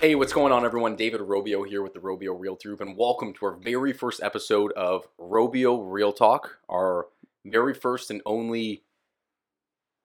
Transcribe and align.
Hey, 0.00 0.14
what's 0.14 0.32
going 0.32 0.50
on, 0.50 0.64
everyone? 0.64 0.96
David 0.96 1.20
Robbio 1.20 1.68
here 1.68 1.82
with 1.82 1.92
the 1.92 2.00
Robbio 2.00 2.34
Realty 2.34 2.68
Group, 2.68 2.80
and 2.80 2.96
welcome 2.96 3.34
to 3.34 3.44
our 3.44 3.52
very 3.52 3.92
first 3.92 4.22
episode 4.22 4.72
of 4.72 5.06
Robbio 5.18 5.78
Real 5.92 6.10
Talk, 6.10 6.56
our 6.70 7.08
very 7.44 7.74
first 7.74 8.10
and 8.10 8.22
only 8.24 8.82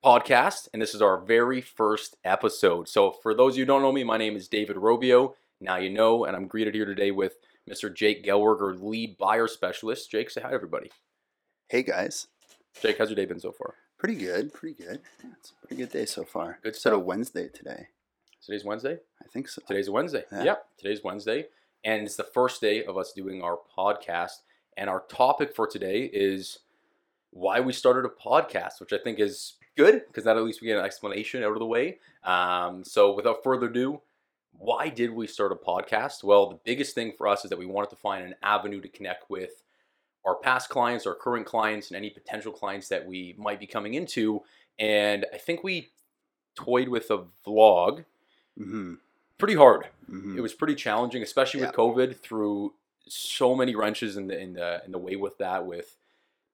podcast. 0.04 0.68
And 0.74 0.82
this 0.82 0.94
is 0.94 1.02
our 1.02 1.18
very 1.18 1.62
first 1.62 2.18
episode. 2.26 2.90
So, 2.90 3.10
for 3.10 3.34
those 3.34 3.54
of 3.54 3.60
you 3.60 3.62
who 3.62 3.68
don't 3.68 3.84
know 3.84 3.94
me, 3.94 4.04
my 4.04 4.18
name 4.18 4.36
is 4.36 4.50
David 4.50 4.76
Robbio. 4.76 5.36
Now 5.62 5.78
you 5.78 5.90
know, 5.90 6.26
and 6.26 6.36
I'm 6.36 6.48
greeted 6.48 6.76
here 6.76 6.84
today 6.84 7.12
with 7.12 7.38
Mr. 7.70 7.96
Jake 7.96 8.26
Gelwarg, 8.26 8.82
lead 8.82 9.18
buyer 9.18 9.48
specialist. 9.48 10.12
Jake, 10.12 10.30
say 10.30 10.42
hi, 10.42 10.50
to 10.50 10.56
everybody. 10.56 10.92
Hey 11.70 11.84
guys, 11.84 12.28
Jake, 12.82 12.98
how's 12.98 13.12
your 13.12 13.16
day 13.16 13.24
been 13.24 13.40
so 13.40 13.54
far? 13.54 13.76
pretty 13.98 14.16
good, 14.16 14.54
pretty 14.54 14.76
good. 14.76 15.02
Yeah, 15.24 15.32
it's 15.40 15.52
a 15.52 15.68
pretty 15.68 15.82
good 15.82 15.92
day 15.92 16.06
so 16.06 16.24
far. 16.24 16.60
Good 16.62 16.74
Instead 16.74 16.94
of 16.94 17.00
stuff. 17.00 17.08
Wednesday 17.08 17.48
today, 17.48 17.88
Today's 18.46 18.64
Wednesday. 18.64 19.00
I 19.24 19.28
think 19.28 19.48
so. 19.48 19.62
Today's 19.68 19.90
Wednesday. 19.90 20.24
Yeah. 20.32 20.44
Yep, 20.44 20.66
today's 20.78 21.04
Wednesday. 21.04 21.46
And 21.84 22.04
it's 22.04 22.16
the 22.16 22.24
first 22.24 22.62
day 22.62 22.84
of 22.84 22.96
us 22.96 23.12
doing 23.12 23.42
our 23.42 23.58
podcast. 23.76 24.44
And 24.78 24.88
our 24.88 25.04
topic 25.10 25.56
for 25.56 25.66
today 25.66 26.04
is 26.14 26.60
why 27.32 27.60
we 27.60 27.74
started 27.74 28.06
a 28.06 28.10
podcast, 28.10 28.80
which 28.80 28.94
I 28.94 29.00
think 29.00 29.20
is 29.20 29.54
good 29.76 30.04
because 30.08 30.26
that 30.26 30.38
at 30.38 30.44
least 30.44 30.62
we 30.62 30.68
get 30.68 30.78
an 30.78 30.86
explanation 30.86 31.44
out 31.44 31.54
of 31.54 31.60
the 31.60 31.66
way. 31.66 31.98
Um, 32.24 32.84
so 32.84 33.16
without 33.16 33.44
further 33.44 33.68
ado, 33.68 34.02
why 34.52 34.90
did 34.90 35.12
we 35.12 35.26
start 35.26 35.52
a 35.52 35.56
podcast? 35.56 36.24
Well, 36.24 36.50
the 36.50 36.60
biggest 36.64 36.94
thing 36.94 37.14
for 37.18 37.28
us 37.28 37.46
is 37.46 37.50
that 37.50 37.60
we 37.60 37.66
wanted 37.66 37.90
to 37.90 37.96
find 37.96 38.26
an 38.26 38.36
avenue 38.44 38.80
to 38.82 38.88
connect 38.88 39.30
with 39.30 39.64
our 40.24 40.36
past 40.36 40.70
clients, 40.70 41.08
our 41.08 41.16
current 41.16 41.48
clients, 41.48 41.90
and 41.90 41.98
any 41.98 42.12
potential 42.12 42.52
clients 42.52 42.90
that 42.90 43.08
we 43.08 43.36
might 43.40 43.60
be 43.60 43.68
coming 43.68 43.96
into. 43.96 44.42
And 44.78 45.26
I 45.34 45.38
think 45.38 45.64
we 45.64 45.90
toyed 46.56 46.90
with 46.90 47.10
a 47.10 47.26
vlog 47.46 48.06
Mm-hmm. 48.60 48.94
pretty 49.38 49.56
hard. 49.56 49.88
mm-hmm. 50.10 50.38
It 50.38 50.42
was 50.42 50.54
pretty 50.54 50.76
challenging, 50.76 51.22
especially 51.24 51.62
with 51.62 51.72
COVID. 51.72 52.18
Through 52.18 52.74
so 53.08 53.56
many 53.56 53.76
wrenches 53.76 54.18
in 54.18 54.28
the 54.28 54.40
in 54.40 54.54
the 54.54 54.82
in 54.86 54.92
the 54.92 54.98
way 54.98 55.16
with 55.16 55.38
that, 55.40 55.66
with 55.66 55.96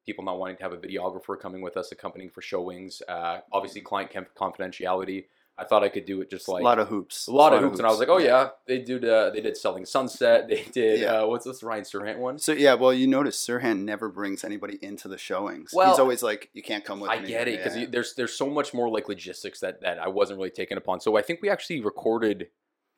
people 0.05 0.23
not 0.23 0.39
wanting 0.39 0.57
to 0.57 0.63
have 0.63 0.73
a 0.73 0.77
videographer 0.77 1.39
coming 1.39 1.61
with 1.61 1.77
us, 1.77 1.91
accompanying 1.91 2.29
for 2.29 2.41
showings. 2.41 3.01
Uh, 3.07 3.39
obviously, 3.51 3.81
client 3.81 4.11
confidentiality. 4.35 5.25
I 5.57 5.63
thought 5.65 5.83
I 5.83 5.89
could 5.89 6.05
do 6.05 6.21
it 6.21 6.29
just 6.29 6.47
like 6.47 6.61
a 6.61 6.63
lot 6.63 6.79
of 6.79 6.87
hoops. 6.87 7.27
a 7.27 7.31
lot 7.31 7.53
of 7.53 7.61
hoops, 7.61 7.77
and 7.77 7.85
I 7.85 7.89
was 7.91 7.99
like, 7.99 8.09
oh 8.09 8.17
yeah, 8.17 8.49
they 8.65 8.79
do. 8.79 8.95
Uh, 8.97 9.29
they 9.29 9.41
did 9.41 9.55
selling 9.55 9.85
sunset. 9.85 10.47
They 10.49 10.63
did. 10.71 11.01
Yeah. 11.01 11.21
Uh, 11.21 11.27
what's 11.27 11.45
this 11.45 11.61
Ryan 11.61 11.83
Serhant 11.83 12.17
one? 12.17 12.39
So 12.39 12.51
yeah, 12.53 12.73
well, 12.73 12.91
you 12.93 13.05
notice 13.05 13.37
Serhant 13.45 13.81
never 13.83 14.09
brings 14.09 14.43
anybody 14.43 14.79
into 14.81 15.07
the 15.07 15.17
showings. 15.19 15.71
Well, 15.73 15.89
He's 15.91 15.99
always 15.99 16.23
like, 16.23 16.49
you 16.53 16.63
can't 16.63 16.83
come 16.83 16.99
with 16.99 17.11
I 17.11 17.19
me. 17.19 17.27
get 17.27 17.47
it 17.47 17.57
because 17.57 17.77
Yeah. 17.77 17.85
there's 17.91 18.15
there's 18.15 18.33
so 18.33 18.47
much 18.49 18.73
more 18.73 18.89
like 18.89 19.07
logistics 19.07 19.59
that 19.59 19.81
that 19.81 19.99
I 19.99 20.07
wasn't 20.07 20.37
really 20.37 20.49
taken 20.49 20.77
upon. 20.79 20.99
So 20.99 21.15
I 21.15 21.21
think 21.21 21.41
we 21.43 21.49
actually 21.49 21.81
recorded 21.81 22.47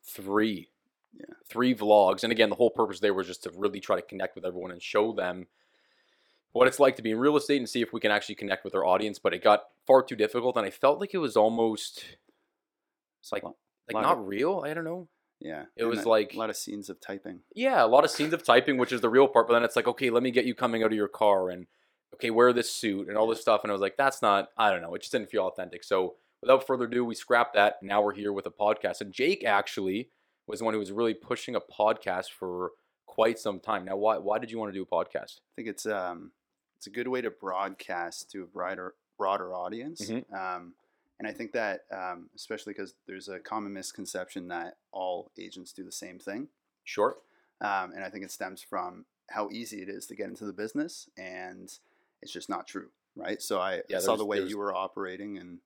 three, 0.02 0.70
Yeah. 1.18 1.34
three 1.46 1.74
vlogs, 1.74 2.22
and 2.22 2.32
again, 2.32 2.48
the 2.48 2.56
whole 2.56 2.70
purpose 2.70 3.00
there 3.00 3.12
was 3.14 3.26
just 3.26 3.42
to 3.42 3.50
really 3.54 3.80
try 3.80 3.96
to 3.96 4.02
connect 4.02 4.34
with 4.36 4.46
everyone 4.46 4.70
and 4.70 4.80
show 4.82 5.12
them 5.12 5.48
what 6.52 6.66
it's 6.68 6.78
like 6.80 6.96
to 6.96 7.02
be 7.02 7.10
in 7.10 7.18
real 7.18 7.36
estate 7.36 7.58
and 7.58 7.68
see 7.68 7.82
if 7.82 7.92
we 7.92 8.00
can 8.00 8.12
actually 8.12 8.36
connect 8.36 8.64
with 8.64 8.74
our 8.74 8.86
audience. 8.86 9.18
But 9.18 9.34
it 9.34 9.42
got 9.42 9.64
far 9.86 10.02
too 10.02 10.16
difficult, 10.16 10.56
and 10.56 10.64
I 10.64 10.70
felt 10.70 10.98
like 11.00 11.12
it 11.12 11.18
was 11.18 11.36
almost 11.36 12.04
it's 13.24 13.32
like 13.32 13.42
Lot- 13.42 13.56
like 13.92 14.02
not 14.02 14.18
of- 14.18 14.26
real. 14.28 14.62
I 14.64 14.74
don't 14.74 14.84
know. 14.84 15.08
yeah. 15.40 15.62
it 15.76 15.82
and 15.82 15.88
was 15.90 16.04
a 16.04 16.08
like- 16.08 16.34
a 16.34 16.38
lot 16.38 16.50
of 16.50 16.56
scenes 16.56 16.88
of 16.90 17.00
typing. 17.00 17.40
Yeah, 17.54 17.82
a 17.84 17.86
lot 17.86 18.04
of 18.04 18.10
scenes 18.10 18.32
of 18.34 18.44
typing, 18.44 18.76
which 18.76 18.92
is 18.92 19.00
the 19.00 19.08
real 19.10 19.26
part. 19.28 19.48
But 19.48 19.54
then 19.54 19.64
it's 19.64 19.76
like, 19.76 19.88
okay, 19.88 20.10
let 20.10 20.22
me 20.22 20.30
get 20.30 20.44
you 20.44 20.54
coming 20.54 20.82
out 20.82 20.92
of 20.92 20.96
your 20.96 21.08
car 21.08 21.48
and 21.50 21.66
okay, 22.14 22.30
wear 22.30 22.52
this 22.52 22.70
suit 22.70 23.08
and 23.08 23.16
all 23.16 23.26
this 23.26 23.40
stuff. 23.40 23.62
And 23.64 23.70
I 23.70 23.74
was 23.74 23.80
like, 23.82 23.96
that's 23.96 24.22
not, 24.22 24.50
I 24.56 24.70
don't 24.70 24.82
know, 24.82 24.94
it 24.94 25.00
just 25.00 25.12
didn't 25.12 25.30
feel 25.30 25.46
authentic. 25.46 25.82
So 25.84 26.14
without 26.40 26.66
further 26.66 26.84
ado, 26.84 27.04
we 27.04 27.14
scrapped 27.14 27.54
that. 27.54 27.82
Now 27.82 28.02
we're 28.02 28.14
here 28.14 28.32
with 28.32 28.46
a 28.46 28.50
podcast. 28.50 29.00
And 29.00 29.12
Jake 29.12 29.42
actually 29.44 30.10
was 30.46 30.58
the 30.60 30.64
one 30.66 30.74
who 30.74 30.80
was 30.80 30.92
really 30.92 31.14
pushing 31.14 31.54
a 31.56 31.60
podcast 31.60 32.30
for 32.30 32.70
quite 33.06 33.38
some 33.38 33.58
time. 33.60 33.84
Now, 33.84 33.96
why 33.96 34.18
why 34.18 34.38
did 34.38 34.50
you 34.50 34.58
want 34.58 34.72
to 34.72 34.78
do 34.78 34.82
a 34.82 34.86
podcast? 34.86 35.38
I 35.38 35.52
think 35.56 35.68
it's 35.68 35.86
um, 35.86 36.30
it's 36.76 36.86
a 36.86 36.90
good 36.90 37.08
way 37.08 37.20
to 37.22 37.30
broadcast 37.30 38.30
to 38.32 38.42
a 38.42 38.46
broader 38.46 38.94
broader 39.18 39.54
audience. 39.54 40.08
Mhm. 40.10 40.24
Um, 40.32 40.74
and 41.18 41.28
I 41.28 41.32
think 41.32 41.52
that 41.52 41.82
um, 41.92 42.30
especially 42.34 42.72
because 42.72 42.94
there's 43.06 43.28
a 43.28 43.38
common 43.38 43.72
misconception 43.72 44.48
that 44.48 44.76
all 44.92 45.30
agents 45.38 45.72
do 45.72 45.84
the 45.84 45.92
same 45.92 46.18
thing. 46.18 46.48
Sure. 46.84 47.16
Um, 47.60 47.92
and 47.92 48.04
I 48.04 48.10
think 48.10 48.24
it 48.24 48.30
stems 48.32 48.62
from 48.62 49.06
how 49.30 49.48
easy 49.50 49.80
it 49.82 49.88
is 49.88 50.06
to 50.06 50.16
get 50.16 50.28
into 50.28 50.44
the 50.44 50.52
business, 50.52 51.08
and 51.16 51.72
it's 52.20 52.32
just 52.32 52.48
not 52.50 52.66
true, 52.66 52.88
right? 53.16 53.40
So 53.40 53.60
I 53.60 53.82
Yeah, 53.88 54.00
saw 54.00 54.16
the 54.16 54.24
way 54.24 54.42
you 54.44 54.58
were 54.58 54.74
operating 54.74 55.38
and 55.38 55.60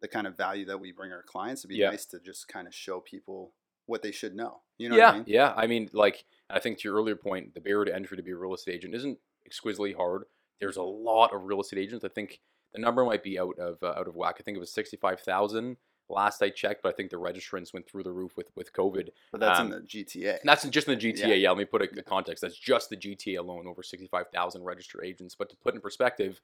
the 0.00 0.08
kind 0.08 0.26
of 0.26 0.36
value 0.36 0.66
that 0.66 0.78
we 0.78 0.92
bring 0.92 1.12
our 1.12 1.22
clients. 1.22 1.62
It'd 1.62 1.70
be 1.70 1.76
Yeah. 1.76 1.90
nice 1.90 2.04
to 2.06 2.20
just 2.20 2.48
kind 2.48 2.66
of 2.66 2.74
show 2.74 3.00
people 3.00 3.54
what 3.86 4.02
they 4.02 4.12
should 4.12 4.34
know. 4.34 4.62
You 4.78 4.88
know 4.88 4.96
yeah, 4.96 5.06
what 5.06 5.14
I 5.14 5.18
mean? 5.18 5.24
yeah. 5.26 5.54
I 5.56 5.66
mean, 5.66 5.90
like, 5.92 6.24
I 6.50 6.58
think 6.58 6.78
to 6.78 6.88
your 6.88 6.96
earlier 6.96 7.16
point, 7.16 7.54
the 7.54 7.60
barrier 7.60 7.84
to 7.86 7.94
entry 7.94 8.16
to 8.16 8.22
be 8.22 8.32
a 8.32 8.36
real 8.36 8.54
estate 8.54 8.74
agent 8.76 8.94
isn't 8.94 9.18
exquisitely 9.46 9.92
hard. 9.92 10.24
There's 10.60 10.76
a 10.76 10.82
lot 10.82 11.32
of 11.32 11.44
real 11.44 11.60
estate 11.60 11.78
agents. 11.78 12.04
I 12.04 12.08
think 12.08 12.40
the 12.74 12.80
number 12.80 13.04
might 13.04 13.22
be 13.22 13.38
out 13.38 13.58
of 13.58 13.82
uh, 13.82 13.94
out 13.98 14.08
of 14.08 14.14
whack. 14.16 14.36
I 14.38 14.42
think 14.42 14.56
it 14.56 14.60
was 14.60 14.72
sixty 14.72 14.96
five 14.96 15.20
thousand 15.20 15.76
last 16.10 16.42
I 16.42 16.50
checked, 16.50 16.82
but 16.82 16.90
I 16.90 16.92
think 16.92 17.10
the 17.10 17.16
registrants 17.16 17.72
went 17.72 17.88
through 17.88 18.02
the 18.02 18.12
roof 18.12 18.36
with 18.36 18.48
with 18.54 18.72
COVID. 18.74 19.08
But 19.32 19.40
that's 19.40 19.58
Um, 19.60 19.72
in 19.72 19.80
the 19.80 19.86
GTA. 19.86 20.38
That's 20.44 20.64
just 20.68 20.86
in 20.88 20.98
the 20.98 21.12
GTA. 21.12 21.18
Yeah. 21.28 21.34
Yeah, 21.34 21.48
let 21.50 21.58
me 21.58 21.64
put 21.64 21.80
a, 21.82 21.88
a 21.98 22.02
context. 22.02 22.42
That's 22.42 22.58
just 22.58 22.90
the 22.90 22.96
GTA 22.96 23.38
alone, 23.38 23.66
over 23.66 23.82
sixty 23.82 24.06
five 24.08 24.26
thousand 24.34 24.64
registered 24.64 25.02
agents. 25.04 25.34
But 25.34 25.48
to 25.50 25.56
put 25.56 25.74
in 25.74 25.80
perspective, 25.80 26.40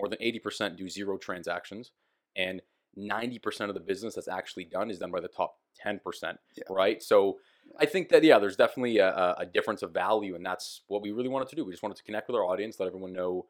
more 0.00 0.08
than 0.08 0.18
eighty 0.20 0.38
percent 0.40 0.76
do 0.76 0.88
zero 0.88 1.18
transactions, 1.18 1.92
and 2.34 2.62
ninety 2.96 3.38
percent 3.38 3.68
of 3.70 3.74
the 3.74 3.80
business 3.80 4.14
that's 4.14 4.28
actually 4.28 4.64
done 4.64 4.90
is 4.90 4.98
done 4.98 5.10
by 5.12 5.20
the 5.20 5.28
top 5.28 5.58
ten 5.76 6.00
percent. 6.02 6.38
Yeah. 6.56 6.64
Right. 6.68 7.02
So 7.02 7.38
I 7.78 7.86
think 7.86 8.08
that 8.08 8.24
yeah, 8.24 8.38
there's 8.38 8.56
definitely 8.56 8.98
a, 8.98 9.08
a- 9.14 9.34
a 9.40 9.46
difference 9.46 9.82
of 9.82 9.92
value, 9.92 10.34
and 10.34 10.44
that's 10.44 10.82
what 10.88 11.02
we 11.02 11.10
really 11.12 11.28
wanted 11.28 11.48
to 11.50 11.56
do. 11.56 11.64
We 11.64 11.72
just 11.72 11.82
wanted 11.82 11.96
to 11.98 12.02
connect 12.04 12.28
with 12.28 12.36
our 12.36 12.44
audience, 12.44 12.80
let 12.80 12.86
everyone 12.86 13.12
know 13.12 13.46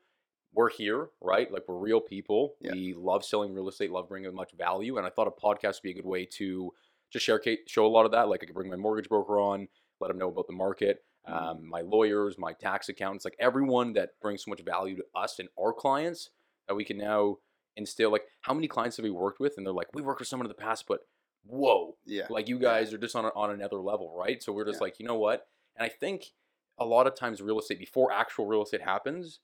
we're 0.56 0.70
here, 0.70 1.10
right? 1.20 1.52
Like 1.52 1.64
we're 1.68 1.76
real 1.78 2.00
people. 2.00 2.54
Yeah. 2.62 2.72
We 2.72 2.94
love 2.94 3.24
selling 3.24 3.52
real 3.52 3.68
estate, 3.68 3.90
love 3.92 4.08
bringing 4.08 4.34
much 4.34 4.52
value, 4.56 4.96
and 4.96 5.06
I 5.06 5.10
thought 5.10 5.28
a 5.28 5.30
podcast 5.30 5.74
would 5.76 5.82
be 5.82 5.90
a 5.90 5.94
good 5.94 6.06
way 6.06 6.24
to 6.38 6.72
just 7.12 7.24
share 7.26 7.40
show 7.68 7.86
a 7.86 7.88
lot 7.88 8.06
of 8.06 8.12
that. 8.12 8.28
Like 8.28 8.42
I 8.42 8.46
could 8.46 8.54
bring 8.54 8.70
my 8.70 8.76
mortgage 8.76 9.08
broker 9.08 9.38
on, 9.38 9.68
let 10.00 10.08
them 10.08 10.18
know 10.18 10.28
about 10.28 10.46
the 10.46 10.54
market, 10.54 11.04
Mhm. 11.28 11.32
um, 11.32 11.68
my 11.68 11.82
lawyers, 11.82 12.38
my 12.38 12.52
tax 12.54 12.88
accountants, 12.88 13.24
like 13.24 13.36
everyone 13.38 13.92
that 13.92 14.18
brings 14.20 14.44
so 14.44 14.48
much 14.50 14.62
value 14.62 14.96
to 14.96 15.04
us 15.14 15.38
and 15.38 15.48
our 15.60 15.72
clients 15.74 16.30
that 16.68 16.74
we 16.74 16.84
can 16.84 16.96
now 16.98 17.36
instill. 17.76 18.10
Like 18.10 18.24
how 18.40 18.54
many 18.54 18.66
clients 18.66 18.96
have 18.96 19.04
we 19.04 19.10
worked 19.10 19.38
with, 19.40 19.54
and 19.58 19.66
they're 19.66 19.74
like, 19.74 19.88
we 19.92 20.00
worked 20.02 20.20
with 20.20 20.28
someone 20.28 20.46
in 20.46 20.50
the 20.50 20.54
past, 20.54 20.86
but 20.88 21.00
whoa, 21.44 21.96
yeah. 22.06 22.26
like 22.30 22.48
you 22.48 22.58
guys 22.58 22.92
are 22.94 22.98
just 22.98 23.14
on 23.14 23.24
a, 23.26 23.28
on 23.36 23.50
another 23.50 23.76
level, 23.80 24.14
right? 24.16 24.42
So 24.42 24.52
we're 24.52 24.64
just 24.64 24.78
Yeah. 24.80 24.84
like, 24.84 24.98
you 24.98 25.06
know 25.06 25.18
what? 25.18 25.46
And 25.76 25.84
I 25.84 25.88
think 25.90 26.32
a 26.78 26.84
lot 26.84 27.06
of 27.06 27.14
times 27.14 27.40
real 27.42 27.58
estate 27.58 27.78
before 27.78 28.10
actual 28.10 28.46
real 28.46 28.62
estate 28.62 28.82
happens, 28.82 29.40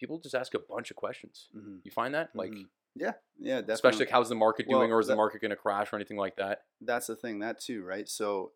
people 0.00 0.18
just 0.18 0.34
ask 0.34 0.54
a 0.54 0.58
bunch 0.58 0.90
of 0.90 0.96
questions. 0.96 1.48
Mhm. 1.54 1.80
You 1.84 1.90
find 1.90 2.14
that 2.14 2.34
like. 2.34 2.50
Mhm. 2.52 2.68
Yeah, 2.96 3.12
yeah, 3.38 3.56
definitely. 3.60 3.74
Especially 3.74 3.98
like 4.06 4.10
how's 4.10 4.28
the 4.28 4.34
market 4.34 4.66
Well, 4.68 4.80
doing, 4.80 4.92
or 4.92 4.98
is 4.98 5.06
the 5.06 5.14
market 5.14 5.40
going 5.40 5.50
to 5.52 5.56
crash, 5.56 5.92
or 5.92 5.96
anything 5.96 6.16
like 6.16 6.36
that? 6.36 6.64
that's 6.80 7.06
the 7.06 7.14
thing 7.14 7.38
that 7.40 7.60
too 7.60 7.84
right 7.84 8.08
so 8.08 8.52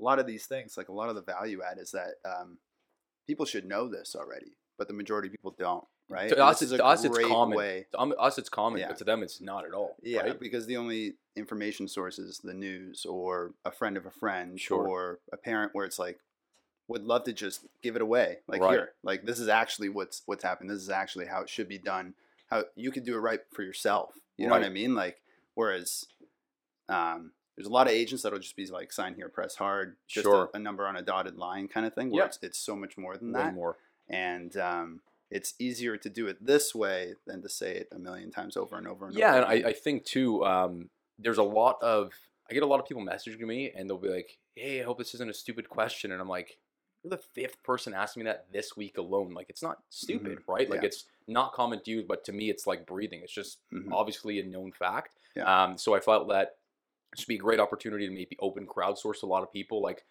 a 0.00 0.02
lot 0.02 0.18
of 0.18 0.26
these 0.26 0.46
things 0.46 0.76
like 0.76 0.88
a 0.88 0.92
lot 0.92 1.08
of 1.08 1.14
the 1.14 1.22
value 1.22 1.60
add 1.62 1.78
is 1.78 1.90
that 1.92 2.14
um, 2.24 2.58
people 3.26 3.44
should 3.46 3.64
know 3.66 3.86
this 3.88 4.16
already 4.16 4.56
but 4.78 4.88
the 4.88 4.94
majority 4.94 5.28
of 5.28 5.32
people 5.32 5.54
don't 5.58 5.84
right 6.08 6.28
To 6.30 6.42
us, 6.44 6.62
it's, 6.62 6.72
to 6.72 6.82
a 6.82 6.86
us, 6.86 7.04
it's 7.04 7.18
common. 7.18 7.56
way 7.56 7.86
To 7.92 7.98
um, 7.98 8.14
us, 8.18 8.38
it's 8.38 8.48
common, 8.48 8.80
Yeah. 8.80 8.88
but 8.88 8.96
to 8.98 9.04
them, 9.04 9.22
it's 9.22 9.40
not 9.40 9.64
at 9.66 9.72
all. 9.74 9.96
yeah 10.02 10.20
right? 10.20 10.40
because 10.40 10.66
the 10.66 10.76
only 10.78 11.18
information 11.36 11.86
source 11.86 12.18
is 12.18 12.38
the 12.38 12.54
news 12.54 13.04
or 13.04 13.52
a 13.64 13.70
friend 13.70 13.96
of 13.96 14.06
a 14.06 14.10
friend 14.10 14.58
Sure. 14.58 14.86
or 14.88 15.20
a 15.32 15.36
parent 15.36 15.74
where 15.74 15.84
it's 15.84 15.98
like 15.98 16.18
would 16.88 17.04
love 17.04 17.24
to 17.24 17.32
just 17.32 17.66
give 17.82 17.96
it 17.96 18.02
away 18.02 18.38
like 18.48 18.60
Right. 18.62 18.70
here 18.72 18.92
like 19.02 19.24
this 19.24 19.38
is 19.38 19.48
actually 19.48 19.88
what's 19.90 20.22
what's 20.26 20.42
happened 20.42 20.70
this 20.70 20.82
is 20.82 20.90
actually 20.90 21.26
how 21.26 21.42
it 21.42 21.48
should 21.48 21.68
be 21.68 21.78
done 21.78 22.14
how 22.50 22.64
you 22.74 22.90
could 22.90 23.04
do 23.04 23.14
it 23.14 23.18
right 23.20 23.40
for 23.52 23.62
yourself 23.62 24.14
you 24.36 24.46
know 24.46 24.52
what 24.54 24.64
i 24.64 24.68
mean 24.70 24.94
like 24.94 25.20
whereas 25.54 26.06
um 26.88 27.32
there's 27.56 27.66
a 27.66 27.72
lot 27.72 27.86
of 27.88 27.92
agents 27.92 28.22
that'll 28.22 28.38
just 28.38 28.56
be 28.56 28.66
like 28.66 28.92
sign 28.92 29.14
here 29.14 29.28
press 29.28 29.56
hard 29.56 29.96
just 30.06 30.24
Sure. 30.24 30.48
a, 30.54 30.56
a 30.56 30.60
number 30.60 30.86
on 30.86 30.96
a 30.96 31.02
dotted 31.02 31.36
line 31.36 31.68
kind 31.68 31.84
of 31.86 31.94
thing 31.94 32.10
where 32.10 32.22
Yeah. 32.22 32.26
it's, 32.26 32.38
it's 32.42 32.58
so 32.58 32.76
much 32.76 32.96
more 32.96 33.16
than 33.16 33.32
Way 33.32 33.42
that 33.42 33.54
more. 33.54 33.76
and 34.08 34.56
um 34.56 35.00
it's 35.30 35.52
easier 35.58 35.98
to 35.98 36.08
do 36.08 36.26
it 36.26 36.38
this 36.44 36.74
way 36.74 37.14
than 37.26 37.42
to 37.42 37.50
say 37.50 37.74
it 37.76 37.88
a 37.92 37.98
million 37.98 38.30
times 38.30 38.56
over 38.56 38.78
and 38.78 38.88
over 38.88 39.06
and 39.06 39.14
Yeah, 39.14 39.34
over 39.34 39.52
and 39.52 39.66
I. 39.66 39.68
I 39.68 39.72
think 39.74 40.06
too, 40.06 40.42
um, 40.46 40.88
there's 41.18 41.36
a 41.36 41.42
lot 41.42 41.76
of 41.82 42.12
I 42.50 42.54
get 42.54 42.62
a 42.62 42.66
lot 42.66 42.80
of 42.80 42.86
people 42.86 43.04
messaging 43.04 43.40
me, 43.40 43.70
and 43.76 43.90
they'll 43.90 43.98
be 43.98 44.08
like, 44.08 44.38
"Hey, 44.54 44.80
I 44.80 44.84
hope 44.84 44.96
this 44.96 45.12
isn't 45.12 45.28
a 45.28 45.34
stupid 45.34 45.68
question," 45.68 46.12
and 46.12 46.18
I'm 46.22 46.30
like, 46.30 46.56
"You're 47.02 47.10
the 47.10 47.18
fifth 47.18 47.62
person 47.62 47.94
asking 47.94 48.24
me 48.24 48.24
that 48.30 48.50
this 48.52 48.76
week 48.76 48.98
alone. 48.98 49.32
Like, 49.32 49.48
it's 49.50 49.62
not 49.62 49.82
stupid, 49.90 50.38
right? 50.46 50.68
Like, 50.68 50.78
Mm-hmm. 50.78 50.84
Yeah. 50.84 50.86
it's 50.88 51.04
not 51.26 51.52
common 51.52 51.80
to 51.82 51.90
you, 51.90 52.02
but 52.06 52.24
to 52.24 52.32
me, 52.32 52.50
it's 52.50 52.66
like 52.66 52.86
breathing. 52.86 53.20
It's 53.22 53.32
just 53.32 53.58
Mhm. 53.72 53.92
obviously 53.92 54.40
a 54.40 54.44
known 54.44 54.72
fact. 54.72 55.16
Yeah. 55.36 55.44
Um, 55.64 55.78
so 55.78 55.94
I 55.94 56.00
felt 56.00 56.28
that 56.28 56.58
this 57.12 57.20
would 57.24 57.28
be 57.28 57.36
a 57.36 57.38
great 57.38 57.60
opportunity 57.60 58.06
to 58.08 58.12
maybe 58.12 58.36
open 58.40 58.66
crowdsource 58.66 59.22
a 59.22 59.26
lot 59.26 59.42
of 59.42 59.52
people. 59.52 59.80
Like, 59.80 60.04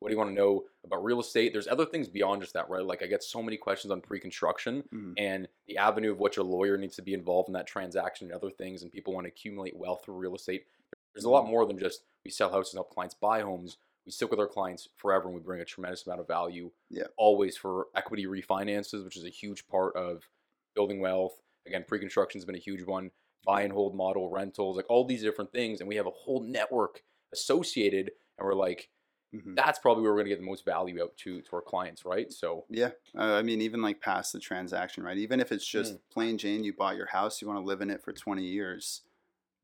what 0.00 0.08
do 0.08 0.12
you 0.14 0.18
want 0.18 0.30
to 0.30 0.34
know 0.34 0.66
about 0.84 1.02
real 1.02 1.18
estate? 1.20 1.52
There's 1.52 1.66
other 1.68 1.86
things 1.86 2.08
beyond 2.08 2.42
just 2.42 2.52
that, 2.52 2.68
right? 2.68 2.84
Like, 2.84 3.02
I 3.02 3.06
get 3.06 3.22
so 3.22 3.42
many 3.42 3.56
questions 3.56 3.90
on 3.90 4.02
pre-construction 4.02 4.82
Mhm. 4.92 5.14
and 5.16 5.48
the 5.66 5.78
avenue 5.78 6.12
of 6.12 6.18
what 6.18 6.36
your 6.36 6.44
lawyer 6.44 6.76
needs 6.76 6.94
to 6.96 7.02
be 7.02 7.14
involved 7.14 7.48
in 7.48 7.54
that 7.54 7.66
transaction 7.66 8.26
and 8.26 8.34
other 8.34 8.50
things, 8.50 8.82
and 8.82 8.92
people 8.92 9.14
want 9.14 9.24
to 9.24 9.28
accumulate 9.28 9.74
wealth 9.76 10.04
through 10.04 10.16
real 10.16 10.34
estate. 10.34 10.66
There's 11.14 11.24
a 11.24 11.30
lot 11.30 11.46
Mhm. 11.46 11.50
more 11.50 11.64
than 11.66 11.78
just 11.78 12.04
we 12.24 12.30
sell 12.30 12.50
houses 12.50 12.74
and 12.74 12.78
help 12.78 12.90
clients 12.90 13.14
buy 13.14 13.40
homes. 13.40 13.78
We 14.06 14.12
stick 14.12 14.30
with 14.30 14.40
our 14.40 14.46
clients 14.46 14.88
forever 14.96 15.26
and 15.26 15.34
we 15.34 15.40
bring 15.40 15.60
a 15.60 15.64
tremendous 15.64 16.06
amount 16.06 16.20
of 16.20 16.26
value. 16.26 16.70
Yeah. 16.90 17.06
Always 17.16 17.56
for 17.56 17.86
equity 17.96 18.26
refinances, 18.26 19.04
which 19.04 19.16
is 19.16 19.24
a 19.24 19.30
huge 19.30 19.66
part 19.66 19.96
of 19.96 20.28
building 20.74 21.00
wealth. 21.00 21.40
Again, 21.66 21.84
pre-construction 21.86 22.38
has 22.38 22.44
been 22.44 22.54
a 22.54 22.58
huge 22.58 22.82
one. 22.82 23.10
Buy 23.46 23.62
and 23.62 23.72
hold 23.72 23.94
model, 23.94 24.30
rentals, 24.30 24.76
like 24.76 24.90
all 24.90 25.04
these 25.06 25.22
different 25.22 25.52
things. 25.52 25.80
And 25.80 25.88
we 25.88 25.96
have 25.96 26.06
a 26.06 26.10
whole 26.10 26.42
network 26.42 27.02
associated. 27.32 28.10
And 28.38 28.46
we're 28.46 28.54
like, 28.54 28.90
Mhm. 29.34 29.56
that's 29.56 29.80
probably 29.80 30.02
where 30.02 30.12
we're 30.12 30.18
going 30.18 30.26
to 30.26 30.30
get 30.30 30.38
the 30.40 30.46
most 30.46 30.64
value 30.64 31.02
out 31.02 31.16
to 31.16 31.42
to 31.42 31.56
our 31.56 31.62
clients, 31.62 32.04
right? 32.04 32.32
So 32.32 32.66
Yeah, 32.70 32.92
uh, 33.18 33.34
I 33.34 33.42
mean, 33.42 33.60
even 33.62 33.82
like 33.82 34.00
past 34.00 34.32
the 34.32 34.38
transaction, 34.38 35.02
right? 35.02 35.18
Even 35.18 35.40
if 35.40 35.50
it's 35.50 35.66
just 35.66 35.94
Mm. 35.94 36.00
plain 36.10 36.38
Jane, 36.38 36.62
you 36.62 36.72
bought 36.72 36.96
your 36.96 37.06
house, 37.08 37.42
you 37.42 37.48
want 37.48 37.58
to 37.58 37.64
live 37.64 37.80
in 37.80 37.90
it 37.90 38.00
for 38.02 38.12
20 38.12 38.44
years, 38.44 39.02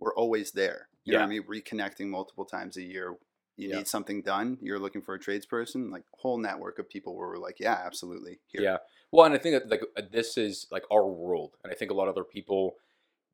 we're 0.01 0.15
always 0.15 0.51
there. 0.53 0.89
You 1.05 1.13
know 1.13 1.21
what 1.21 1.27
I 1.27 1.29
mean? 1.29 1.45
Reconnecting 1.45 2.09
multiple 2.09 2.45
times 2.45 2.77
a 2.77 2.83
year. 2.83 3.17
You 3.61 3.69
Yeah. 3.69 3.77
need 3.77 3.89
something 3.89 4.23
done, 4.23 4.59
you're 4.63 4.79
looking 4.79 5.03
for 5.03 5.15
a 5.15 5.19
tradesperson, 5.19 5.91
like 5.93 6.05
whole 6.13 6.39
network 6.39 6.79
of 6.79 6.89
people 6.89 7.15
where 7.17 7.29
we're 7.29 7.39
like, 7.39 7.61
yeah, 7.61 7.81
absolutely. 7.85 8.39
Here. 8.49 8.63
Yeah. 8.63 8.79
Well, 9.13 9.27
and 9.27 9.35
I 9.35 9.39
think 9.39 9.55
that 9.63 9.69
like 9.71 9.83
uh, 9.97 10.03
this 10.11 10.39
is 10.39 10.67
like 10.71 10.85
our 10.91 11.07
world, 11.07 11.57
and 11.63 11.73
I 11.73 11.77
think 11.77 11.91
a 11.91 11.95
lot 11.95 12.09
of 12.09 12.15
other 12.17 12.25
people 12.25 12.77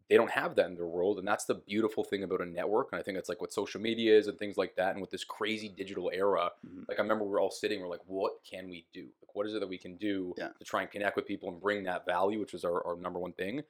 they 0.08 0.16
don't 0.16 0.30
have 0.30 0.54
that 0.54 0.66
in 0.66 0.76
their 0.76 0.86
world, 0.86 1.18
and 1.18 1.26
that's 1.26 1.46
the 1.46 1.54
beautiful 1.54 2.04
thing 2.04 2.22
about 2.22 2.40
a 2.40 2.46
network. 2.46 2.90
And 2.92 3.00
I 3.00 3.02
think 3.02 3.18
it's 3.18 3.28
like 3.28 3.40
what 3.40 3.52
social 3.52 3.80
media 3.80 4.16
is 4.16 4.28
and 4.28 4.38
things 4.38 4.56
like 4.56 4.76
that, 4.76 4.92
and 4.92 5.00
with 5.00 5.10
this 5.10 5.24
crazy 5.24 5.68
digital 5.68 6.12
era. 6.14 6.52
Mhm. 6.64 6.88
Like 6.88 7.00
I 7.00 7.02
remember 7.02 7.24
we 7.24 7.34
are 7.34 7.40
all 7.40 7.50
sitting, 7.50 7.80
we're 7.80 7.88
like, 7.88 8.06
what 8.06 8.34
can 8.48 8.68
we 8.68 8.86
do? 8.92 9.08
Like, 9.20 9.34
what 9.34 9.46
is 9.46 9.54
it 9.54 9.58
that 9.60 9.68
we 9.68 9.78
can 9.78 9.96
do 9.96 10.32
Yeah. 10.38 10.50
to 10.58 10.64
try 10.64 10.82
and 10.82 10.90
connect 10.92 11.16
with 11.16 11.26
people 11.26 11.48
and 11.48 11.60
bring 11.60 11.82
that 11.84 12.06
value, 12.06 12.38
which 12.38 12.52
was 12.52 12.64
our, 12.64 12.86
our 12.86 12.94
number 12.96 13.18
one 13.18 13.32
thing. 13.32 13.64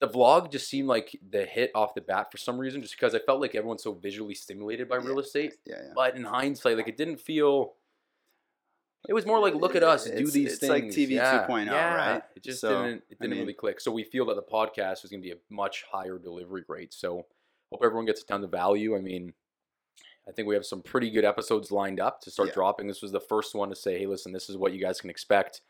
The 0.00 0.08
vlog 0.08 0.50
just 0.50 0.68
seemed 0.68 0.88
like 0.88 1.14
the 1.30 1.44
hit 1.44 1.70
off 1.74 1.94
the 1.94 2.00
bat 2.00 2.32
for 2.32 2.38
some 2.38 2.58
reason, 2.58 2.80
just 2.80 2.94
because 2.96 3.14
I 3.14 3.18
felt 3.18 3.40
like 3.40 3.54
everyone's 3.54 3.82
so 3.82 3.92
visually 3.92 4.34
stimulated 4.34 4.88
by 4.88 4.96
Yeah. 4.96 5.06
real 5.06 5.18
estate. 5.18 5.54
Yeah, 5.66 5.76
yeah. 5.82 5.92
But 5.94 6.16
in 6.16 6.24
hindsight, 6.24 6.76
like 6.78 6.88
it 6.88 6.96
didn't 6.96 7.18
feel. 7.18 7.74
It 9.08 9.14
was 9.14 9.24
more 9.24 9.38
like, 9.38 9.54
look 9.54 9.74
at 9.76 9.82
us 9.82 10.04
do 10.04 10.30
these 10.30 10.52
it's 10.52 10.58
things. 10.58 10.70
like 10.70 10.84
TV 10.84 11.12
yeah. 11.14 11.46
2.0, 11.46 11.66
yeah. 11.66 11.94
right? 11.94 12.22
It 12.36 12.42
just 12.42 12.60
So, 12.60 12.82
didn't. 12.84 13.02
It 13.08 13.18
didn't 13.18 13.30
mean- 13.30 13.40
really 13.40 13.54
click. 13.54 13.80
So 13.80 13.90
we 13.90 14.04
feel 14.04 14.26
that 14.26 14.36
the 14.36 14.42
podcast 14.42 15.04
is 15.04 15.10
going 15.10 15.22
to 15.22 15.26
be 15.26 15.32
a 15.32 15.38
much 15.48 15.84
higher 15.90 16.18
delivery 16.18 16.64
rate. 16.68 16.92
So 16.92 17.26
hope 17.72 17.80
everyone 17.82 18.04
gets 18.04 18.22
a 18.22 18.26
ton 18.26 18.44
of 18.44 18.50
value. 18.50 18.94
I 18.96 19.00
mean, 19.00 19.32
I 20.28 20.32
think 20.32 20.46
we 20.48 20.54
have 20.54 20.66
some 20.66 20.82
pretty 20.82 21.10
good 21.10 21.24
episodes 21.24 21.70
lined 21.70 21.98
up 21.98 22.20
to 22.22 22.30
start 22.30 22.52
dropping. 22.52 22.86
This 22.88 23.00
was 23.00 23.10
the 23.10 23.20
first 23.20 23.54
one 23.54 23.70
to 23.70 23.74
say, 23.76 23.98
hey, 23.98 24.06
listen, 24.06 24.32
this 24.32 24.50
is 24.50 24.56
what 24.58 24.72
you 24.74 24.80
guys 24.80 25.00
can 25.00 25.08
expect. 25.08 25.62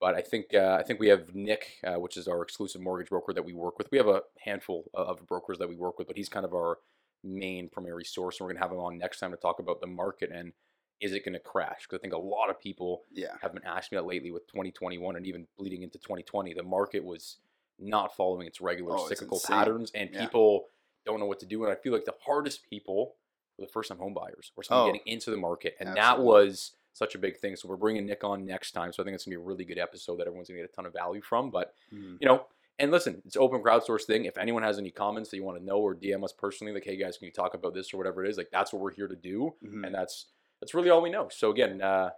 But 0.00 0.14
I 0.14 0.22
think 0.22 0.54
uh, 0.54 0.76
I 0.80 0.82
think 0.82 0.98
we 0.98 1.08
have 1.08 1.34
Nick, 1.34 1.78
uh, 1.84 1.96
which 1.96 2.16
is 2.16 2.26
our 2.26 2.42
exclusive 2.42 2.80
mortgage 2.80 3.10
broker 3.10 3.32
that 3.34 3.44
we 3.44 3.52
work 3.52 3.78
with. 3.78 3.90
We 3.90 3.98
have 3.98 4.08
a 4.08 4.22
handful 4.40 4.90
of 4.94 5.26
brokers 5.26 5.58
that 5.58 5.68
we 5.68 5.76
work 5.76 5.98
with, 5.98 6.06
but 6.08 6.16
he's 6.16 6.28
kind 6.28 6.46
of 6.46 6.54
our 6.54 6.78
main 7.22 7.68
primary 7.68 8.04
source. 8.04 8.40
And 8.40 8.46
we're 8.46 8.52
gonna 8.54 8.64
have 8.64 8.72
him 8.72 8.78
on 8.78 8.96
next 8.98 9.18
time 9.20 9.30
to 9.30 9.36
talk 9.36 9.58
about 9.58 9.80
the 9.80 9.86
market 9.86 10.30
and 10.32 10.52
is 11.00 11.12
it 11.14 11.24
going 11.24 11.32
to 11.32 11.40
crash? 11.40 11.82
Because 11.84 11.98
I 11.98 12.00
think 12.02 12.12
a 12.12 12.18
lot 12.18 12.50
of 12.50 12.60
people 12.60 13.04
Yeah. 13.10 13.36
have 13.40 13.54
been 13.54 13.64
asking 13.64 13.96
me 13.96 14.00
that 14.02 14.06
lately 14.06 14.30
with 14.30 14.46
2021 14.48 15.16
and 15.16 15.26
even 15.26 15.46
bleeding 15.56 15.82
into 15.82 15.98
2020. 15.98 16.52
The 16.52 16.62
market 16.62 17.02
was 17.02 17.38
not 17.78 18.14
following 18.14 18.46
its 18.46 18.60
regular 18.60 18.96
Oh, 18.96 19.06
cyclical 19.06 19.38
insane. 19.38 19.56
patterns, 19.56 19.90
and 19.94 20.10
Yeah. 20.12 20.20
people 20.20 20.66
don't 21.06 21.20
know 21.20 21.26
what 21.26 21.40
to 21.40 21.46
do. 21.46 21.64
And 21.64 21.72
I 21.72 21.76
feel 21.76 21.94
like 21.94 22.04
the 22.04 22.14
hardest 22.24 22.68
people 22.68 23.16
were 23.56 23.64
the 23.64 23.72
first-time 23.72 23.96
home 23.96 24.12
buyers 24.12 24.52
or 24.56 24.62
someone 24.62 24.82
Oh, 24.82 24.92
getting 24.92 25.00
into 25.06 25.30
the 25.30 25.38
market, 25.38 25.74
and 25.80 25.96
that 25.96 26.20
was 26.20 26.72
such 26.92 27.14
a 27.14 27.18
big 27.18 27.36
thing. 27.38 27.56
So 27.56 27.68
we're 27.68 27.76
bringing 27.76 28.06
Nick 28.06 28.24
on 28.24 28.44
next 28.44 28.72
time. 28.72 28.92
So 28.92 29.02
I 29.02 29.04
think 29.04 29.14
it's 29.14 29.24
gonna 29.24 29.36
be 29.36 29.42
a 29.42 29.44
really 29.44 29.64
good 29.64 29.78
episode 29.78 30.16
that 30.18 30.26
everyone's 30.26 30.48
gonna 30.48 30.60
get 30.60 30.70
a 30.70 30.72
ton 30.74 30.86
of 30.86 30.92
value 30.92 31.22
from. 31.22 31.50
But 31.50 31.74
Mhm. 31.92 32.18
you 32.20 32.26
know, 32.28 32.46
and 32.78 32.90
listen, 32.90 33.22
it's 33.26 33.36
open 33.36 33.62
crowdsource 33.62 34.04
thing. 34.04 34.24
If 34.24 34.38
anyone 34.38 34.62
has 34.62 34.78
any 34.78 34.90
comments 34.90 35.30
that 35.30 35.36
you 35.36 35.44
want 35.44 35.58
to 35.58 35.64
know 35.64 35.78
or 35.78 35.94
DM 35.94 36.24
us 36.24 36.32
personally, 36.32 36.72
like, 36.72 36.84
hey 36.84 36.96
guys, 36.96 37.18
can 37.18 37.26
you 37.26 37.32
talk 37.32 37.54
about 37.54 37.74
this 37.74 37.92
or 37.92 37.98
whatever 37.98 38.24
it 38.24 38.30
is, 38.30 38.36
like 38.38 38.50
that's 38.50 38.72
what 38.72 38.80
we're 38.82 38.92
here 38.94 39.06
to 39.08 39.16
do, 39.16 39.54
Mhm. 39.62 39.86
and 39.86 39.94
that's 39.94 40.26
that's 40.60 40.74
really 40.74 40.90
all 40.90 41.00
we 41.00 41.08
know. 41.10 41.28
So 41.30 41.50
again, 41.50 41.80
uh, 41.80 42.10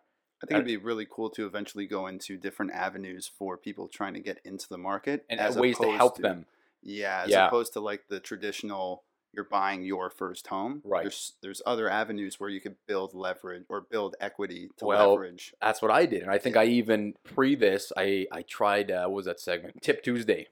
I 0.43 0.47
think 0.47 0.57
it'd 0.57 0.67
be 0.67 0.77
really 0.77 1.07
cool 1.09 1.31
to 1.31 1.47
eventually 1.47 1.87
go 1.87 2.09
into 2.09 2.37
different 2.37 2.73
avenues 2.73 3.29
for 3.29 3.57
people 3.57 3.87
trying 3.87 4.15
to 4.15 4.21
get 4.21 4.41
into 4.45 4.69
the 4.69 4.79
market 4.79 5.25
and 5.31 5.39
as 5.39 5.57
ways 5.57 5.79
to 5.79 5.89
help 5.93 6.17
to- 6.17 6.23
them. 6.23 6.47
Yeah, 6.83 7.23
as 7.23 7.31
Yeah. 7.31 7.47
opposed 7.47 7.73
to 7.75 7.81
like 7.81 8.09
the 8.09 8.19
traditional 8.19 9.05
you're 9.33 9.45
buying 9.45 9.83
your 9.83 10.11
first 10.11 10.47
home. 10.47 10.83
Right. 10.85 11.03
There's 11.05 11.33
there's 11.43 11.63
other 11.67 11.89
avenues 11.89 12.39
where 12.39 12.51
you 12.51 12.61
could 12.61 12.77
build 12.87 13.15
leverage 13.15 13.65
or 13.69 13.81
build 13.81 14.17
equity 14.21 14.69
to 14.79 14.85
Well, 14.87 15.11
leverage. 15.13 15.55
That's 15.61 15.81
what 15.83 15.91
I 15.91 16.07
did, 16.07 16.23
and 16.23 16.31
I 16.31 16.39
think 16.39 16.57
Yeah. 16.57 16.63
I 16.63 16.67
even 16.67 17.15
pre 17.25 17.55
this, 17.55 17.93
I 17.97 18.27
I 18.33 18.43
tried 18.43 18.91
uh, 18.91 19.05
what 19.05 19.13
was 19.17 19.27
that 19.27 19.41
segment 19.41 19.83
Tip 19.83 20.03
Tuesday. 20.03 20.49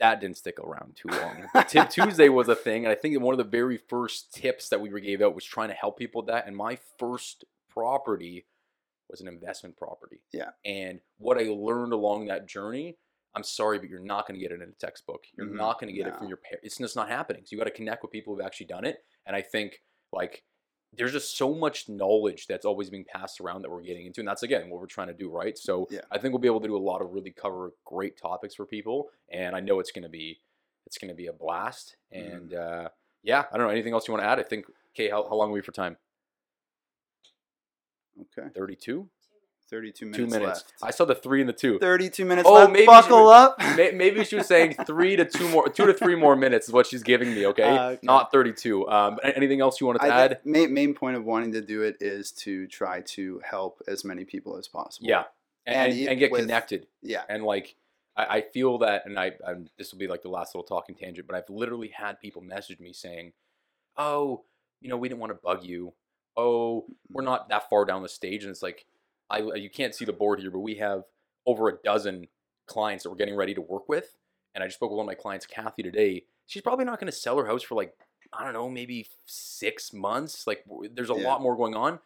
That 0.00 0.20
didn't 0.20 0.36
stick 0.36 0.60
around 0.60 0.96
too 0.96 1.08
long. 1.08 1.64
Tip 1.66 1.90
Tuesday 1.90 2.28
was 2.28 2.48
a 2.48 2.54
thing, 2.54 2.84
and 2.84 2.92
I 2.92 2.94
think 2.94 3.20
one 3.20 3.34
of 3.34 3.38
the 3.38 3.44
very 3.58 3.76
first 3.76 4.32
tips 4.32 4.68
that 4.68 4.80
we 4.80 4.88
gave 5.00 5.20
out 5.20 5.34
was 5.34 5.44
trying 5.44 5.68
to 5.70 5.74
help 5.74 5.98
people 5.98 6.22
with 6.22 6.28
that. 6.28 6.46
And 6.46 6.56
my 6.56 6.78
first 6.98 7.44
property 7.68 8.46
was 9.10 9.20
an 9.20 9.26
investment 9.26 9.76
property. 9.76 10.20
Yeah. 10.32 10.50
And 10.64 11.00
what 11.18 11.38
I 11.38 11.44
learned 11.48 11.92
along 11.92 12.26
that 12.26 12.46
journey, 12.46 12.96
I'm 13.34 13.42
sorry, 13.42 13.78
but 13.78 13.88
you're 13.88 14.00
not 14.00 14.26
going 14.26 14.38
to 14.38 14.42
get 14.42 14.52
it 14.52 14.62
in 14.62 14.68
a 14.68 14.72
textbook. 14.72 15.24
You're 15.36 15.46
Mhm. 15.46 15.56
not 15.56 15.80
going 15.80 15.92
to 15.92 15.96
get 15.96 16.06
it 16.08 16.16
from 16.16 16.28
your 16.28 16.38
parents. 16.38 16.64
It's 16.64 16.78
just 16.78 16.96
not 16.96 17.08
happening. 17.08 17.44
So 17.44 17.54
you 17.54 17.58
got 17.58 17.64
to 17.64 17.70
connect 17.70 18.02
with 18.02 18.10
people 18.10 18.34
who've 18.34 18.44
actually 18.44 18.66
done 18.66 18.84
it. 18.84 19.04
And 19.26 19.36
I 19.36 19.42
think 19.42 19.82
like 20.12 20.42
there's 20.94 21.12
just 21.12 21.36
so 21.36 21.54
much 21.54 21.88
knowledge 21.88 22.46
that's 22.46 22.64
always 22.64 22.88
being 22.88 23.04
passed 23.04 23.40
around 23.40 23.60
that 23.62 23.70
we're 23.70 23.82
getting 23.82 24.06
into, 24.06 24.22
and 24.22 24.28
that's 24.28 24.42
again 24.42 24.70
what 24.70 24.80
we're 24.80 24.86
trying 24.86 25.08
to 25.08 25.14
do, 25.14 25.30
right? 25.30 25.56
So 25.58 25.86
Yeah. 25.90 26.00
I 26.10 26.16
think 26.18 26.32
we'll 26.32 26.40
be 26.40 26.48
able 26.48 26.62
to 26.62 26.66
do 26.66 26.76
a 26.76 26.78
lot 26.78 27.02
of 27.02 27.12
really 27.12 27.30
cover 27.30 27.72
great 27.84 28.16
topics 28.16 28.54
for 28.54 28.64
people, 28.64 29.10
and 29.28 29.54
I 29.54 29.60
know 29.60 29.78
it's 29.80 29.92
going 29.92 30.04
to 30.04 30.08
be 30.08 30.40
it's 30.86 30.96
going 30.96 31.10
to 31.10 31.14
be 31.14 31.26
a 31.26 31.32
blast. 31.34 31.96
Mm-hmm. 32.14 32.34
And 32.34 32.54
uh, 32.54 32.88
yeah, 33.22 33.44
I 33.52 33.58
don't 33.58 33.66
know 33.66 33.72
anything 33.72 33.92
else 33.92 34.08
you 34.08 34.14
want 34.14 34.24
to 34.24 34.28
add. 34.28 34.40
I 34.40 34.42
think 34.44 34.64
okay, 34.94 35.10
how, 35.10 35.28
how 35.28 35.34
long 35.34 35.50
are 35.50 35.52
we 35.52 35.60
for 35.60 35.72
time? 35.72 35.98
Okay. 38.38 38.48
Thirty 38.54 38.74
two. 38.74 39.10
32 39.70 40.06
minutes, 40.06 40.16
Two 40.18 40.26
minutes. 40.26 40.58
left. 40.64 40.72
I 40.82 40.90
saw 40.90 41.04
the 41.04 41.14
three 41.14 41.40
and 41.40 41.48
the 41.48 41.52
two. 41.52 41.78
32 41.78 42.24
minutes 42.24 42.48
Oh, 42.48 42.54
left. 42.54 42.72
maybe 42.72 42.86
Buckle 42.86 43.28
she- 43.30 43.34
up. 43.34 43.58
May- 43.76 43.92
Maybe 43.92 44.24
she 44.24 44.36
was 44.36 44.46
saying 44.46 44.74
three 44.86 45.16
to 45.16 45.24
two 45.24 45.48
more, 45.48 45.68
two 45.68 45.86
to 45.86 45.92
three 45.94 46.14
more 46.14 46.34
minutes 46.36 46.68
is 46.68 46.72
what 46.72 46.86
she's 46.86 47.02
giving 47.02 47.34
me. 47.34 47.46
Okay, 47.46 47.62
Uh, 47.64 47.84
okay. 47.90 48.00
not 48.02 48.32
thirty-two. 48.32 48.88
Um, 48.88 49.18
anything 49.22 49.60
else 49.60 49.80
you 49.80 49.86
wanted 49.86 50.00
to 50.00 50.06
I 50.06 50.24
add? 50.24 50.40
main, 50.44 50.72
main 50.72 50.94
point 50.94 51.16
of 51.16 51.24
wanting 51.24 51.52
to 51.52 51.60
do 51.60 51.82
it 51.82 51.96
is 52.00 52.32
to 52.32 52.66
try 52.66 53.00
to 53.02 53.40
help 53.44 53.82
as 53.86 54.04
many 54.04 54.24
people 54.24 54.56
as 54.56 54.66
possible. 54.68 55.06
Yeah, 55.08 55.24
and, 55.66 55.92
And 55.92 56.08
and 56.10 56.18
get 56.18 56.30
with- 56.32 56.40
connected. 56.42 56.86
Yeah. 57.02 57.22
And 57.28 57.44
like, 57.44 57.74
I, 58.16 58.38
I 58.38 58.40
feel 58.40 58.78
that, 58.78 59.04
and 59.06 59.18
I, 59.18 59.32
I'm, 59.46 59.68
this 59.76 59.92
will 59.92 59.98
be 59.98 60.08
like 60.08 60.22
the 60.22 60.28
last 60.30 60.54
little 60.54 60.66
talking 60.66 60.94
tangent, 60.94 61.26
but 61.26 61.36
I've 61.36 61.50
literally 61.50 61.88
had 61.88 62.20
people 62.20 62.42
message 62.42 62.80
me 62.80 62.92
saying, 62.92 63.32
"Oh, 63.96 64.44
you 64.80 64.88
know, 64.88 64.96
we 64.96 65.08
didn't 65.08 65.20
want 65.20 65.30
to 65.32 65.38
bug 65.42 65.64
you. 65.64 65.92
Oh, 66.36 66.86
we're 67.10 67.22
not 67.22 67.48
that 67.50 67.68
far 67.68 67.84
down 67.84 68.02
the 68.02 68.08
stage." 68.08 68.44
And 68.44 68.50
it's 68.50 68.62
like, 68.62 68.86
I, 69.30 69.40
uh, 69.42 69.54
you 69.54 69.70
can't 69.70 69.94
see 69.94 70.04
the 70.04 70.12
board 70.12 70.40
here, 70.40 70.50
but 70.50 70.60
we 70.60 70.76
have 70.76 71.04
over 71.46 71.68
a 71.68 71.76
dozen 71.84 72.28
clients 72.66 73.04
that 73.04 73.10
we're 73.10 73.16
getting 73.16 73.36
ready 73.36 73.54
to 73.54 73.60
work 73.60 73.88
with. 73.88 74.14
And 74.54 74.62
I 74.64 74.66
just 74.66 74.76
spoke 74.78 74.90
with 74.90 74.96
one 74.96 75.04
of 75.04 75.08
my 75.08 75.14
clients, 75.14 75.46
Kathy, 75.46 75.82
today. 75.82 76.24
She's 76.46 76.62
probably 76.62 76.84
not 76.84 76.98
going 76.98 77.10
to 77.10 77.16
sell 77.16 77.36
her 77.38 77.46
house 77.46 77.62
for 77.62 77.74
like, 77.74 77.94
I 78.32 78.44
don't 78.44 78.52
know, 78.54 78.68
maybe 78.68 79.06
six 79.26 79.92
months. 79.92 80.46
Like, 80.46 80.64
there's 80.94 81.10
a 81.10 81.14
Yeah. 81.14 81.26
lot 81.26 81.42
more 81.42 81.56
going 81.56 81.74
on. 81.74 82.00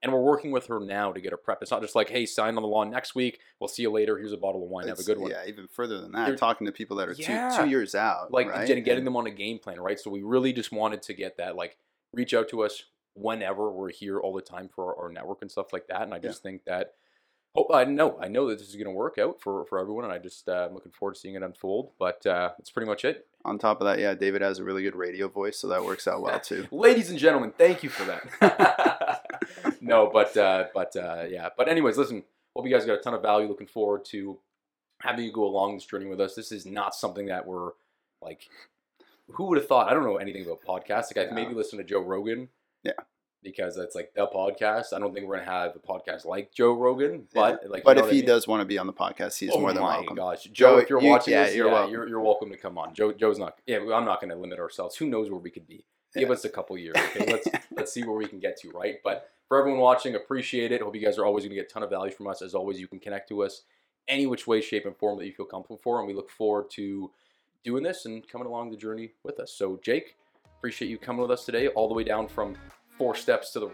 And 0.00 0.12
we're 0.12 0.22
working 0.22 0.52
with 0.52 0.66
her 0.68 0.78
now 0.78 1.12
to 1.12 1.20
get 1.20 1.32
her 1.32 1.36
prep. 1.36 1.60
It's 1.60 1.72
not 1.72 1.82
just 1.82 1.96
like, 1.96 2.08
hey, 2.08 2.24
sign 2.24 2.56
on 2.56 2.62
the 2.62 2.68
lawn 2.68 2.88
next 2.88 3.16
week. 3.16 3.40
We'll 3.58 3.66
see 3.66 3.82
you 3.82 3.90
later. 3.90 4.16
Here's 4.16 4.32
a 4.32 4.36
bottle 4.36 4.62
of 4.62 4.68
wine. 4.68 4.86
Have 4.86 5.00
a 5.00 5.02
good 5.02 5.18
one. 5.18 5.32
Yeah, 5.32 5.42
even 5.44 5.66
further 5.66 6.00
than 6.00 6.12
that, 6.12 6.26
They're- 6.26 6.36
talking 6.36 6.66
to 6.68 6.72
people 6.72 6.96
that 6.98 7.08
are 7.08 7.14
Yeah. 7.14 7.50
two, 7.56 7.64
two 7.64 7.68
years 7.68 7.96
out. 7.96 8.30
Like, 8.30 8.48
right? 8.48 8.64
getting, 8.66 8.84
getting 8.84 8.98
And- 8.98 9.06
them 9.08 9.16
on 9.16 9.26
a 9.26 9.30
game 9.32 9.58
plan, 9.58 9.80
right? 9.80 9.98
So 9.98 10.08
we 10.08 10.22
really 10.22 10.52
just 10.52 10.70
wanted 10.70 11.02
to 11.02 11.14
get 11.14 11.36
that. 11.38 11.56
Like, 11.56 11.78
reach 12.12 12.32
out 12.32 12.48
to 12.50 12.62
us 12.62 12.84
whenever 13.18 13.70
we're 13.70 13.90
here 13.90 14.18
all 14.20 14.32
the 14.32 14.42
time 14.42 14.68
for 14.68 14.94
our, 14.96 15.04
our 15.06 15.12
network 15.12 15.42
and 15.42 15.50
stuff 15.50 15.72
like 15.72 15.86
that. 15.88 16.02
And 16.02 16.14
I 16.14 16.18
just 16.18 16.42
think 16.42 16.64
that, 16.64 16.94
hope 17.54 17.68
I 17.72 17.84
know, 17.84 18.18
I 18.20 18.28
know 18.28 18.48
that 18.48 18.58
this 18.58 18.68
is 18.68 18.74
going 18.76 18.86
to 18.86 18.90
work 18.92 19.18
out 19.18 19.40
for, 19.40 19.64
for 19.66 19.78
everyone. 19.80 20.04
And 20.04 20.12
I 20.12 20.18
just, 20.18 20.48
uh, 20.48 20.66
I'm 20.68 20.74
looking 20.74 20.92
forward 20.92 21.14
to 21.14 21.20
seeing 21.20 21.34
it 21.34 21.42
unfold. 21.42 21.90
But 21.98 22.24
uh, 22.26 22.50
that's 22.58 22.70
pretty 22.70 22.86
much 22.88 23.04
it. 23.04 23.26
On 23.44 23.58
top 23.58 23.80
of 23.80 23.86
that, 23.86 23.98
yeah, 23.98 24.14
David 24.14 24.42
has 24.42 24.58
a 24.58 24.64
really 24.64 24.82
good 24.82 24.96
radio 24.96 25.28
voice, 25.28 25.58
so 25.58 25.68
that 25.68 25.84
works 25.84 26.06
out 26.08 26.20
well 26.20 26.40
too. 26.50 26.66
Ladies 26.70 27.08
and 27.10 27.18
gentlemen, 27.18 27.52
thank 27.56 27.82
you 27.82 27.88
for 27.88 28.04
that. 28.04 29.22
no, 29.80 30.10
but 30.12 30.36
uh, 30.36 30.66
but 30.74 30.94
uh, 30.96 31.24
yeah. 31.28 31.48
But 31.56 31.68
anyways, 31.68 31.96
listen. 31.96 32.24
Hope 32.56 32.66
you 32.66 32.72
guys 32.72 32.84
got 32.84 32.98
a 32.98 33.02
ton 33.02 33.14
of 33.14 33.22
value. 33.22 33.46
Looking 33.46 33.68
forward 33.68 34.04
to 34.06 34.38
having 35.00 35.24
you 35.24 35.32
go 35.32 35.44
along 35.44 35.74
this 35.74 35.86
journey 35.86 36.06
with 36.06 36.20
us. 36.20 36.34
This 36.34 36.50
is 36.50 36.66
not 36.66 36.94
something 36.94 37.26
that 37.26 37.46
we're 37.46 37.70
like. 38.20 38.48
Who 39.32 39.44
would 39.46 39.58
have 39.58 39.68
thought? 39.68 39.88
I 39.88 39.94
don't 39.94 40.04
know 40.04 40.16
anything 40.16 40.44
about 40.44 40.62
podcasts. 40.66 41.14
Like 41.14 41.18
I 41.18 41.28
Yeah. 41.28 41.34
maybe 41.34 41.54
listen 41.54 41.78
to 41.78 41.84
Joe 41.84 42.00
Rogan. 42.00 42.48
Yeah. 42.84 42.92
Because 43.42 43.76
it's 43.76 43.94
like 43.94 44.12
the 44.14 44.26
podcast. 44.26 44.92
I 44.92 44.98
don't 44.98 45.14
think 45.14 45.26
we're 45.28 45.38
gonna 45.38 45.50
have 45.50 45.76
a 45.76 45.78
podcast 45.78 46.24
like 46.26 46.52
Joe 46.52 46.72
Rogan, 46.72 47.28
but 47.32 47.60
Yeah. 47.62 47.68
like. 47.70 47.84
but 47.84 47.96
if 47.96 48.06
I 48.06 48.10
he 48.10 48.16
mean? 48.16 48.26
does 48.26 48.48
want 48.48 48.60
to 48.60 48.64
be 48.66 48.78
on 48.78 48.86
the 48.88 48.92
podcast, 48.92 49.38
he's 49.38 49.50
oh 49.52 49.60
more 49.60 49.72
than. 49.72 49.82
Oh 49.82 49.86
welcome. 49.86 50.16
gosh, 50.16 50.44
Joe, 50.44 50.50
Joe, 50.52 50.78
if 50.78 50.90
you're 50.90 51.00
you- 51.00 51.08
watching 51.08 51.32
yeah, 51.34 51.44
this, 51.44 51.54
you're 51.54 51.66
yeah, 51.68 51.72
welcome. 51.72 51.92
you're, 51.92 52.08
you're 52.08 52.20
welcome 52.20 52.50
to 52.50 52.56
come 52.56 52.76
on. 52.76 52.94
Joe, 52.94 53.12
Joe's 53.12 53.38
not. 53.38 53.58
Yeah, 53.66 53.78
I'm 53.78 54.04
not 54.04 54.20
going 54.20 54.30
to 54.30 54.36
limit 54.36 54.58
ourselves. 54.58 54.96
Who 54.96 55.06
knows 55.06 55.30
where 55.30 55.38
we 55.38 55.50
could 55.50 55.68
be? 55.68 55.84
Give 56.16 56.30
us 56.32 56.44
a 56.44 56.48
couple 56.48 56.76
years. 56.76 56.96
Okay, 56.96 57.30
let's 57.32 57.46
let's 57.76 57.92
see 57.92 58.02
where 58.02 58.16
we 58.16 58.26
can 58.26 58.40
get 58.40 58.58
to. 58.62 58.70
Right, 58.70 58.96
but 59.04 59.30
for 59.46 59.56
everyone 59.58 59.80
watching, 59.80 60.16
appreciate 60.16 60.72
it. 60.72 60.82
Hope 60.82 60.96
you 60.96 61.00
guys 61.00 61.16
are 61.16 61.24
always 61.24 61.44
going 61.44 61.50
to 61.50 61.56
get 61.56 61.66
a 61.66 61.72
ton 61.72 61.84
of 61.84 61.90
value 61.90 62.12
from 62.12 62.26
us. 62.26 62.42
As 62.42 62.54
always, 62.56 62.80
you 62.80 62.88
can 62.88 62.98
connect 62.98 63.28
to 63.28 63.44
us 63.44 63.62
any 64.08 64.26
which 64.26 64.46
way, 64.48 64.60
shape, 64.60 64.84
and 64.84 64.96
form 64.96 65.16
that 65.18 65.26
you 65.26 65.32
feel 65.32 65.46
comfortable 65.46 65.78
for, 65.82 65.98
and 66.00 66.08
we 66.08 66.14
look 66.14 66.28
forward 66.30 66.70
to 66.70 67.10
doing 67.62 67.82
this 67.84 68.04
and 68.04 68.26
coming 68.28 68.48
along 68.48 68.70
the 68.70 68.76
journey 68.76 69.12
with 69.22 69.38
us. 69.38 69.52
So, 69.52 69.78
Jake, 69.82 70.16
appreciate 70.58 70.88
you 70.88 70.98
coming 70.98 71.22
with 71.22 71.30
us 71.30 71.44
today, 71.44 71.68
all 71.68 71.88
the 71.88 71.94
way 71.94 72.04
down 72.04 72.28
from 72.28 72.56
four 72.98 73.14
steps 73.14 73.52
to 73.52 73.60
the 73.60 73.70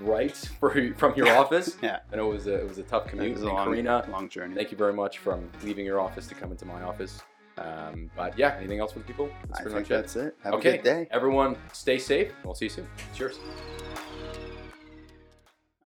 right 0.00 0.36
for, 0.60 0.92
from 0.96 1.14
your 1.16 1.28
office. 1.36 1.76
Yeah. 1.82 1.98
I 2.12 2.16
know 2.16 2.30
it 2.30 2.34
was 2.34 2.46
a, 2.46 2.54
it 2.54 2.68
was 2.68 2.78
a 2.78 2.84
tough 2.84 3.08
commute. 3.08 3.30
It 3.30 3.34
was 3.34 3.42
a 3.42 3.46
long, 3.48 3.66
Karina, 3.66 4.06
long 4.10 4.28
journey. 4.28 4.54
thank 4.54 4.70
you 4.70 4.76
very 4.78 4.92
much 4.92 5.18
from 5.18 5.50
leaving 5.64 5.84
your 5.84 6.00
office 6.00 6.26
to 6.28 6.34
come 6.34 6.52
into 6.52 6.64
my 6.64 6.82
office. 6.82 7.20
Um, 7.58 8.10
but 8.16 8.38
yeah, 8.38 8.54
anything 8.58 8.78
else 8.80 8.92
for 8.92 8.98
the 9.00 9.04
people? 9.04 9.28
That's 9.48 9.60
I 9.60 9.62
pretty 9.62 9.76
think 9.78 9.88
much 9.90 9.98
it. 9.98 10.02
that's 10.02 10.16
it. 10.16 10.36
Have 10.44 10.54
Okay. 10.54 10.68
a 10.68 10.76
good 10.76 10.84
day. 10.84 11.08
Everyone, 11.10 11.56
stay 11.72 11.98
safe. 11.98 12.32
We'll 12.44 12.54
see 12.54 12.66
you 12.66 12.70
soon. 12.70 12.86
Cheers. 13.14 13.38